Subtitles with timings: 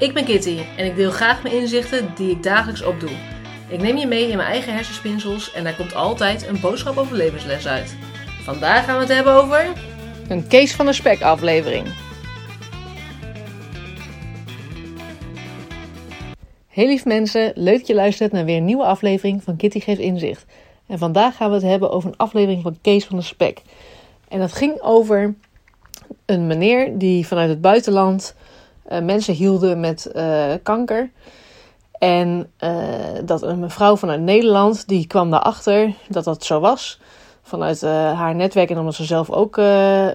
[0.00, 3.10] Ik ben Kitty en ik deel graag mijn inzichten die ik dagelijks opdoe.
[3.68, 7.16] Ik neem je mee in mijn eigen hersenspinsels en daar komt altijd een boodschap over
[7.16, 7.96] levensles uit.
[8.42, 9.72] Vandaag gaan we het hebben over...
[10.28, 11.86] Een Kees van de Spek aflevering.
[16.68, 20.00] Hey lief mensen, leuk dat je luistert naar weer een nieuwe aflevering van Kitty Geeft
[20.00, 20.44] Inzicht.
[20.86, 23.62] En vandaag gaan we het hebben over een aflevering van Kees van de Spek.
[24.28, 25.34] En dat ging over
[26.26, 28.34] een meneer die vanuit het buitenland
[28.90, 31.10] uh, mensen hielden met uh, kanker.
[31.98, 32.70] En uh,
[33.24, 37.00] dat een mevrouw vanuit Nederland, die kwam daarachter dat dat zo was.
[37.42, 39.60] Vanuit haar netwerk en omdat ze zelf ook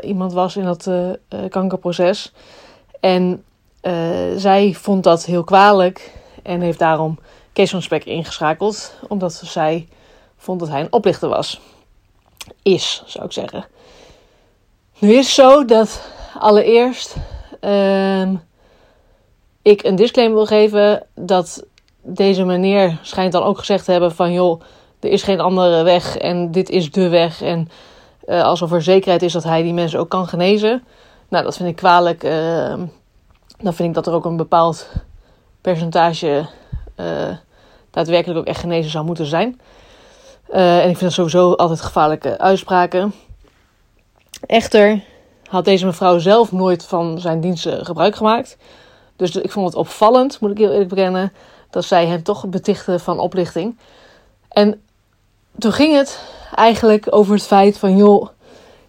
[0.01, 0.89] iemand was in dat
[1.49, 2.33] kankerproces.
[2.99, 3.43] En
[4.35, 6.13] zij vond dat heel kwalijk
[6.43, 7.19] en heeft daarom
[7.53, 8.93] Kees van Spek ingeschakeld.
[9.07, 9.87] Omdat zij
[10.37, 11.61] vond dat hij een oplichter was.
[12.63, 13.65] Is, zou ik zeggen.
[14.99, 16.01] Nu is het zo dat
[16.39, 17.15] allereerst
[17.61, 18.29] uh,
[19.65, 21.65] ik een disclaimer wil geven dat
[22.01, 24.61] deze meneer schijnt dan ook gezegd te hebben van joh,
[24.99, 27.41] er is geen andere weg en dit is de weg.
[27.41, 27.69] En
[28.27, 30.83] uh, alsof er zekerheid is dat hij die mensen ook kan genezen.
[31.29, 32.23] Nou, dat vind ik kwalijk.
[32.23, 32.73] Uh,
[33.57, 34.89] dan vind ik dat er ook een bepaald
[35.61, 36.45] percentage
[36.99, 37.05] uh,
[37.91, 39.59] daadwerkelijk ook echt genezen zou moeten zijn.
[40.49, 43.13] en ik vind dat sowieso altijd gevaarlijke uitspraken.
[44.45, 45.03] Echter
[45.45, 48.57] had deze mevrouw zelf nooit van zijn diensten gebruik gemaakt.
[49.15, 51.33] Dus ik vond het opvallend, moet ik heel eerlijk bekennen,
[51.69, 53.77] dat zij hem toch betichtte van oplichting.
[54.47, 54.81] En
[55.57, 56.19] toen ging het
[56.53, 58.27] eigenlijk over het feit van, joh,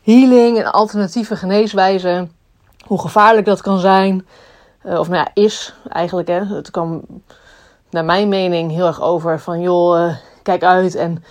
[0.03, 2.33] healing en alternatieve geneeswijzen,
[2.87, 4.27] hoe gevaarlijk dat kan zijn.
[4.85, 6.29] Uh, of nou ja, is eigenlijk.
[6.29, 6.45] Hè.
[6.45, 7.05] Het kwam
[7.91, 11.25] naar mijn mening heel erg over van, joh, uh, kijk uit en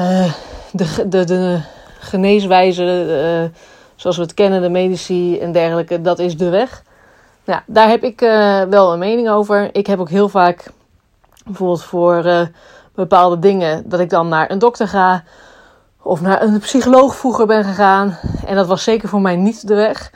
[0.00, 0.32] uh,
[0.72, 1.60] de, de, de
[1.98, 3.52] geneeswijze
[3.96, 6.82] zoals we het kennen, de medici en dergelijke, dat is de weg.
[7.44, 9.74] Nou, daar heb ik uh, wel een mening over.
[9.74, 10.70] Ik heb ook heel vaak,
[11.44, 12.46] bijvoorbeeld voor uh,
[12.94, 15.22] bepaalde dingen, dat ik dan naar een dokter ga.
[16.02, 18.18] Of naar een psycholoog vroeger ben gegaan.
[18.46, 20.12] En dat was zeker voor mij niet de weg.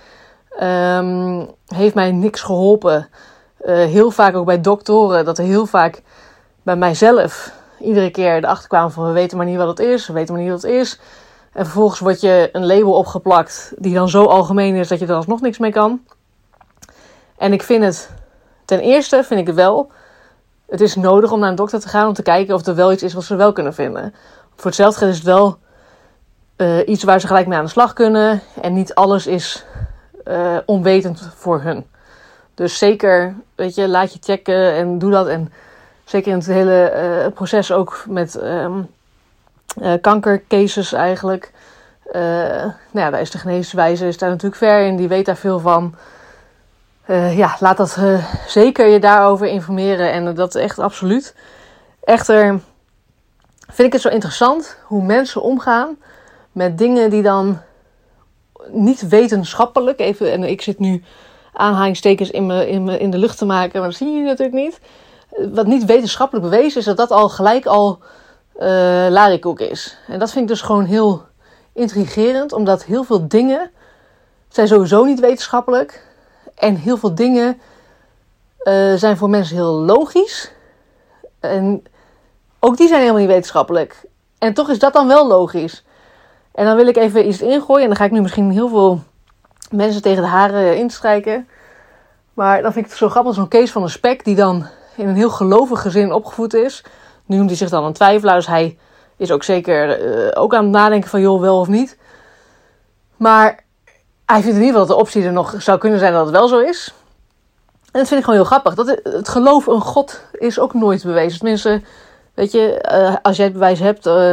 [0.63, 3.09] Um, heeft mij niks geholpen.
[3.65, 6.03] Uh, heel vaak ook bij doktoren, dat er heel vaak
[6.63, 10.13] bij mijzelf iedere keer erachter kwamen van we weten maar niet wat het is, we
[10.13, 11.01] weten maar niet wat het is.
[11.53, 15.15] En vervolgens wordt je een label opgeplakt die dan zo algemeen is dat je er
[15.15, 16.01] alsnog niks mee kan.
[17.39, 18.11] En ik vind het,
[18.65, 19.91] ten eerste vind ik het wel,
[20.69, 22.93] het is nodig om naar een dokter te gaan om te kijken of er wel
[22.93, 24.15] iets is wat ze wel kunnen vinden.
[24.55, 25.59] Voor hetzelfde is het wel
[26.57, 28.41] uh, iets waar ze gelijk mee aan de slag kunnen.
[28.61, 29.65] En niet alles is
[30.29, 31.87] uh, onwetend voor hun.
[32.55, 35.27] Dus zeker, weet je, laat je checken en doe dat.
[35.27, 35.53] En
[36.05, 38.89] zeker in het hele uh, proces ook met um,
[40.01, 41.53] kankercases eigenlijk.
[42.13, 44.97] nou ja, daar is de geneeswijze is daar natuurlijk ver in.
[44.97, 45.95] Die weet daar veel van.
[47.09, 50.13] Uh, ja, laat dat uh, zeker je daarover informeren.
[50.13, 51.35] En dat echt absoluut.
[52.05, 52.61] Echter
[53.67, 55.97] vind ik het zo interessant hoe mensen omgaan
[56.53, 57.59] met dingen die dan
[58.71, 60.01] niet wetenschappelijk.
[60.01, 61.05] Even, en ik zit nu
[61.53, 64.81] aanhalingstekens in, in, in de lucht te maken, maar dat zie je natuurlijk niet.
[65.53, 67.99] Wat niet wetenschappelijk bewezen is, dat dat al gelijk al
[68.61, 68.67] uh,
[69.11, 69.99] larikoek is.
[70.07, 71.23] En dat vind ik dus gewoon heel
[71.73, 73.71] intrigerend, omdat heel veel dingen
[74.49, 76.07] zijn sowieso niet wetenschappelijk
[76.59, 77.61] en heel veel dingen
[78.63, 80.53] uh, zijn voor mensen heel logisch.
[81.41, 81.83] En
[82.59, 84.05] ook die zijn helemaal niet wetenschappelijk.
[84.39, 85.85] En toch is dat dan wel logisch.
[86.53, 87.83] En dan wil ik even iets ingooien.
[87.83, 89.03] En dan ga ik nu misschien heel veel
[89.71, 91.49] mensen tegen de haren instrijken.
[92.35, 95.09] Maar dan vind ik het zo grappig, zo'n Kees van een Spek, die dan in
[95.09, 96.85] een heel gelovig gezin opgevoed is.
[97.25, 98.79] Nu noemt hij zich dan een twijfelaar, dus hij
[99.17, 101.99] is ook zeker uh, ook aan het nadenken van joh, wel of niet.
[103.17, 103.65] Maar
[104.33, 106.35] hij vindt in ieder geval dat de optie er nog zou kunnen zijn dat het
[106.35, 106.95] wel zo is.
[107.93, 108.75] En dat vind ik gewoon heel grappig.
[108.75, 111.39] Dat het, geloof in God is ook nooit bewezen.
[111.39, 111.83] Tenminste,
[112.35, 114.33] weet je, uh, als jij het bewijs hebt, uh,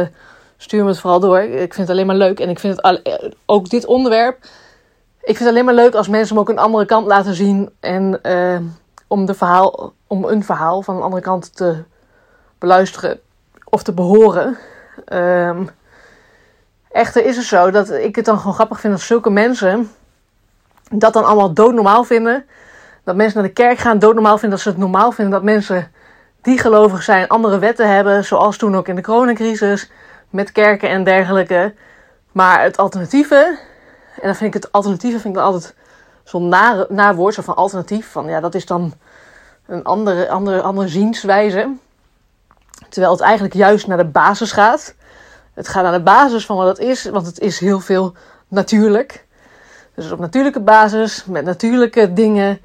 [0.56, 1.40] stuur me het vooral door.
[1.40, 2.40] Ik vind het alleen maar leuk.
[2.40, 4.36] En ik vind het eh, ook dit onderwerp.
[5.20, 7.70] Ik vind het alleen maar leuk als mensen hem ook een andere kant laten zien.
[7.80, 8.20] En
[9.06, 11.82] om, de verhaal, om een verhaal van een andere kant te
[12.58, 13.20] beluisteren
[13.64, 14.56] of te behoren.
[15.12, 15.70] Um,
[16.90, 19.90] Echter is het zo dat ik het dan gewoon grappig vind dat zulke mensen
[20.90, 22.46] dat dan allemaal doodnormaal vinden.
[23.04, 24.50] Dat mensen naar de kerk gaan doodnormaal vinden.
[24.50, 25.92] Dat ze het normaal vinden dat mensen
[26.42, 28.24] die gelovig zijn andere wetten hebben.
[28.24, 29.90] Zoals toen ook in de coronacrisis.
[30.30, 31.74] Met kerken en dergelijke.
[32.32, 33.58] Maar het alternatieve.
[34.14, 35.74] En dan vind ik het alternatieve vind ik altijd
[36.24, 37.34] zo'n naar, naar woord.
[37.34, 38.10] Zo van alternatief.
[38.10, 38.92] Van ja, dat is dan
[39.66, 41.74] een andere, andere, andere zienswijze.
[42.88, 44.94] Terwijl het eigenlijk juist naar de basis gaat.
[45.56, 48.14] Het gaat naar de basis van wat het is, want het is heel veel
[48.48, 49.24] natuurlijk.
[49.94, 52.60] Dus op natuurlijke basis, met natuurlijke dingen,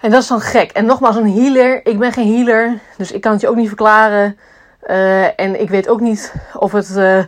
[0.00, 0.70] En dat is dan gek.
[0.70, 1.86] En nogmaals, een healer.
[1.86, 4.38] Ik ben geen healer, dus ik kan het je ook niet verklaren.
[4.86, 7.24] Uh, en ik weet ook niet of het uh,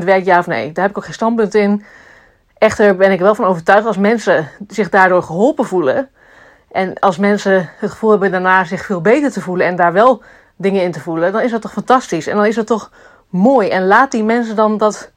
[0.00, 0.72] 100% werkt, ja of nee.
[0.72, 1.84] Daar heb ik ook geen standpunt in.
[2.58, 6.08] Echter ben ik wel van overtuigd als mensen zich daardoor geholpen voelen.
[6.70, 10.22] En als mensen het gevoel hebben daarna zich veel beter te voelen en daar wel
[10.56, 12.26] dingen in te voelen, dan is dat toch fantastisch.
[12.26, 12.90] En dan is het toch
[13.32, 13.68] mooi.
[13.68, 15.10] En laat die mensen dan dat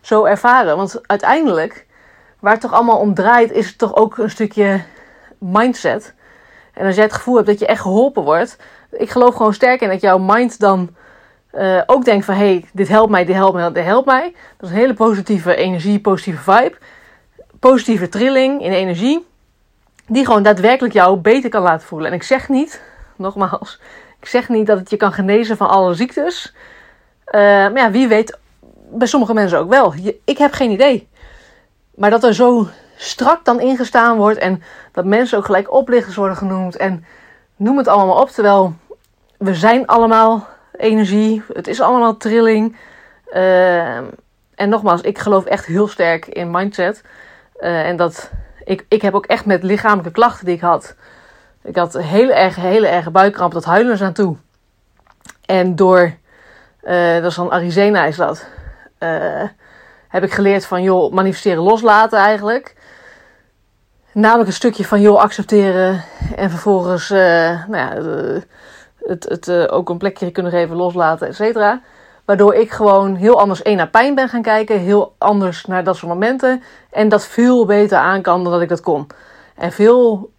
[0.00, 0.76] zo ervaren.
[0.76, 1.86] Want uiteindelijk,
[2.40, 4.82] waar het toch allemaal om draait, is het toch ook een stukje
[5.38, 6.14] mindset.
[6.72, 8.58] En als jij het gevoel hebt dat je echt geholpen wordt,
[8.90, 10.94] ik geloof gewoon sterk in dat jouw mind dan
[11.52, 14.34] uh, ook denkt van hé, hey, dit helpt mij, dit helpt mij, dit helpt mij.
[14.56, 16.76] Dat is een hele positieve energie, positieve vibe.
[17.60, 19.26] Positieve trilling in energie.
[20.06, 22.08] Die gewoon daadwerkelijk jou beter kan laten voelen.
[22.08, 22.82] En ik zeg niet,
[23.16, 23.80] nogmaals,
[24.20, 26.54] ik zeg niet dat het je kan genezen van alle ziektes.
[27.36, 28.38] Uh, maar ja, wie weet,
[28.90, 29.94] bij sommige mensen ook wel.
[30.24, 31.08] Ik heb geen idee.
[31.94, 34.62] Maar dat er zo strak dan ingestaan wordt en
[34.92, 37.04] dat mensen ook gelijk oplichters worden genoemd en
[37.56, 38.30] noem het allemaal op.
[38.30, 38.74] Terwijl
[39.38, 40.46] we zijn allemaal
[40.76, 42.76] energie, het is allemaal trilling.
[43.32, 43.96] Uh,
[44.54, 47.02] en nogmaals, ik geloof echt heel sterk in mindset.
[47.60, 48.30] Uh, en dat
[48.64, 50.94] ik, ik heb ook echt met lichamelijke klachten die ik had.
[51.62, 54.36] Ik had hele erge, hele erge buikkramp, dat huilen aan toe.
[55.44, 56.12] En door,
[57.20, 58.46] dat is dan Arizona is dat,
[60.08, 62.74] heb ik geleerd van joh, manifesteren loslaten eigenlijk.
[64.12, 66.04] Namelijk een stukje van joh, accepteren
[66.36, 67.92] en vervolgens nou ja,
[68.98, 71.80] het, het ook een plekje kunnen geven, loslaten, et cetera.
[72.24, 75.96] Waardoor ik gewoon heel anders één naar pijn ben gaan kijken, heel anders naar dat
[75.96, 76.62] soort momenten.
[76.90, 79.06] En dat veel beter aan kan dan dat ik dat kon.
[79.54, 80.30] En veel,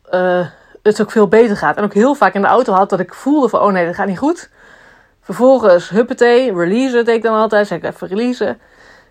[0.83, 1.77] het ook veel beter gaat.
[1.77, 3.95] En ook heel vaak in de auto had dat ik voelde van, oh nee, dat
[3.95, 4.49] gaat niet goed.
[5.27, 7.67] Vervolgens, huppatee, release deed ik dan altijd.
[7.67, 8.59] Zeg ik even releasen.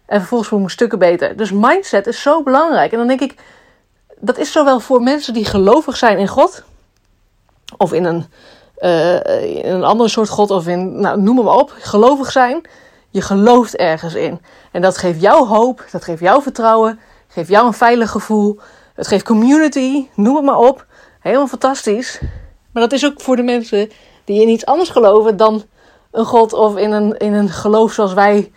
[0.06, 1.36] En vervolgens voel ik me stukken beter.
[1.36, 2.92] Dus mindset is zo belangrijk.
[2.92, 3.34] En dan denk ik,
[4.18, 6.62] dat is zowel voor mensen die gelovig zijn in God.
[7.76, 8.26] Of in een
[8.78, 12.60] uh, in een andere soort God of in, nou, noem maar op, gelovig zijn.
[13.10, 14.40] Je gelooft ergens in.
[14.72, 18.58] En dat geeft jou hoop, dat geeft jou vertrouwen, geeft jou een veilig gevoel.
[18.94, 20.86] Het geeft community, noem het maar op.
[21.20, 22.20] Helemaal fantastisch.
[22.72, 23.90] Maar dat is ook voor de mensen
[24.24, 25.64] die in iets anders geloven dan
[26.16, 28.52] een God of in een, in een geloof zoals wij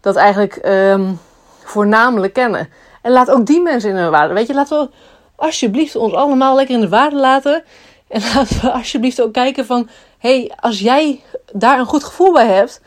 [0.00, 1.20] dat eigenlijk um,
[1.62, 2.68] voornamelijk kennen.
[3.02, 4.34] En laat ook die mensen in hun waarde.
[4.34, 4.90] Weet je, laten we
[5.36, 7.64] alsjeblieft ons allemaal lekker in de waarde laten.
[8.08, 9.88] En laten we alsjeblieft ook kijken van...
[10.18, 11.22] hey, als jij
[11.52, 12.80] daar een goed gevoel bij hebt...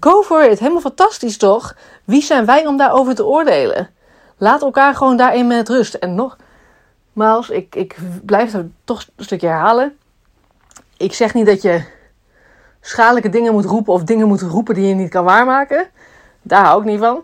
[0.00, 0.58] Go for it.
[0.58, 1.76] Helemaal fantastisch toch?
[2.04, 3.90] Wie zijn wij om daarover te oordelen?
[4.38, 5.94] Laat elkaar gewoon daarin met rust.
[5.94, 9.96] En nogmaals, ik, ik blijf het toch een stukje herhalen.
[10.96, 11.84] Ik zeg niet dat je
[12.86, 13.92] schadelijke dingen moet roepen...
[13.92, 15.86] of dingen moet roepen die je niet kan waarmaken.
[16.42, 17.22] Daar hou ik niet van.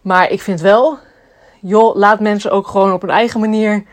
[0.00, 0.98] Maar ik vind wel...
[1.60, 3.84] joh, laat mensen ook gewoon op hun eigen manier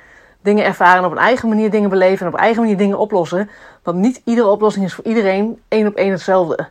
[0.41, 3.49] dingen ervaren, op een eigen manier dingen beleven en op eigen manier dingen oplossen.
[3.83, 6.67] Want niet iedere oplossing is voor iedereen één op één hetzelfde.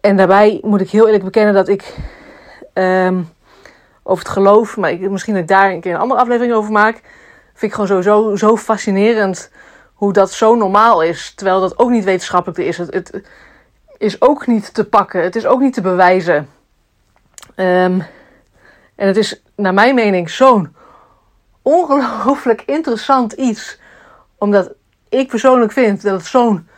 [0.00, 1.96] En daarbij moet ik heel eerlijk bekennen dat ik
[2.74, 3.28] um,
[4.02, 6.72] over het geloof, maar ik, misschien dat ik daar een keer een andere aflevering over
[6.72, 7.00] maak,
[7.54, 9.50] vind ik gewoon sowieso zo fascinerend
[9.96, 11.32] hoe dat zo normaal is.
[11.34, 12.78] Terwijl dat ook niet wetenschappelijk is.
[12.78, 13.22] Het, het
[13.98, 16.48] is ook niet te pakken, het is ook niet te bewijzen.
[17.56, 18.04] Um,
[18.94, 20.76] en het is naar mijn mening zo'n
[21.62, 23.78] ongelooflijk interessant iets.
[24.38, 24.72] Omdat
[25.08, 26.68] ik persoonlijk vind dat het zo'n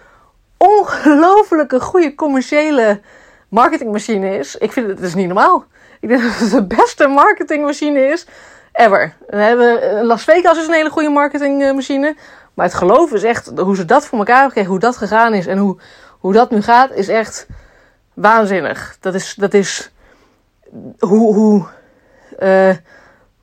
[0.56, 3.00] ongelooflijke goede commerciële
[3.48, 4.56] marketingmachine is.
[4.56, 5.64] Ik vind het, het is niet normaal.
[6.00, 8.26] Ik denk dat het de beste marketingmachine is
[8.72, 9.14] ever.
[9.26, 12.16] We hebben, Las Vegas is een hele goede marketingmachine.
[12.58, 15.34] Maar het geloof is echt, hoe ze dat voor elkaar hebben gekregen, hoe dat gegaan
[15.34, 15.76] is en hoe,
[16.18, 17.46] hoe dat nu gaat, is echt
[18.14, 18.96] waanzinnig.
[19.00, 19.92] Dat is, dat is
[20.98, 21.66] hoe, hoe
[22.38, 22.76] uh,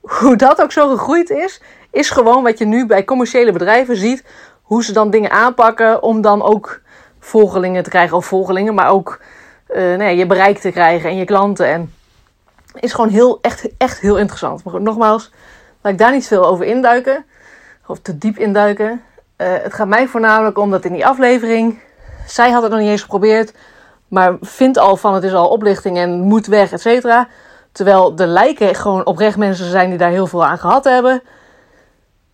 [0.01, 4.23] hoe dat ook zo gegroeid is, is gewoon wat je nu bij commerciële bedrijven ziet.
[4.61, 6.81] Hoe ze dan dingen aanpakken om dan ook
[7.19, 8.17] volgelingen te krijgen.
[8.17, 9.21] Of volgelingen, maar ook
[9.67, 11.67] nou ja, je bereik te krijgen en je klanten.
[11.67, 11.93] En
[12.79, 14.63] is gewoon heel, echt, echt heel interessant.
[14.63, 15.31] Maar nogmaals,
[15.81, 17.25] laat ik daar niet veel over induiken.
[17.87, 18.91] Of te diep induiken.
[19.37, 21.79] Uh, het gaat mij voornamelijk om dat in die aflevering.
[22.27, 23.53] Zij had het nog niet eens geprobeerd.
[24.07, 27.27] Maar vindt al van het is al oplichting en moet weg, et cetera.
[27.71, 31.21] Terwijl de lijken gewoon oprecht mensen zijn die daar heel veel aan gehad hebben.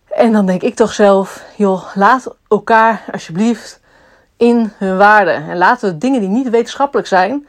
[0.08, 3.80] En dan denk ik toch zelf, joh, laat elkaar alsjeblieft
[4.36, 5.30] in hun waarde.
[5.30, 7.46] En laten we dingen die niet wetenschappelijk zijn,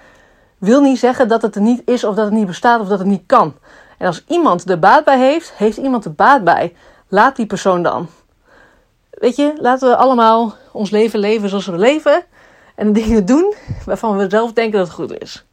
[0.58, 3.00] wil niet zeggen dat het er niet is of dat het niet bestaat of dat
[3.00, 3.56] het niet kan.
[3.98, 6.76] En als iemand er baat bij heeft, heeft iemand er baat bij.
[7.14, 8.10] Laat die persoon dan.
[9.10, 12.24] Weet je, laten we allemaal ons leven leven zoals we leven.
[12.76, 13.54] En de dingen doen
[13.86, 15.46] waarvan we zelf denken dat het goed is.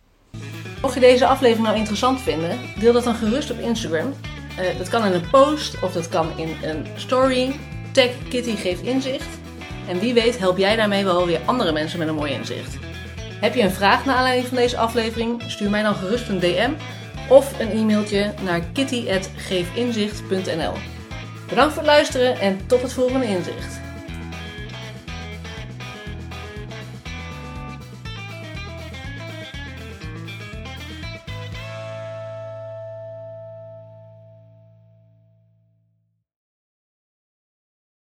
[0.82, 4.06] Mocht je deze aflevering nou interessant vinden, deel dat dan gerust op Instagram.
[4.06, 4.14] Uh,
[4.78, 7.56] dat kan in een post of dat kan in een story.
[7.92, 9.38] Tag Kitty geeft inzicht.
[9.88, 12.78] En wie weet help jij daarmee wel weer andere mensen met een mooi inzicht.
[13.40, 15.42] Heb je een vraag naar aanleiding van deze aflevering?
[15.46, 16.70] Stuur mij dan gerust een DM
[17.28, 20.99] of een e-mailtje naar kitty.geefinzicht.nl
[21.50, 23.89] Bedankt voor het luisteren en tot het volgende inzicht.